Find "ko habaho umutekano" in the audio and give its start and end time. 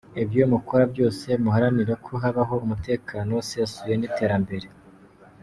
2.05-3.31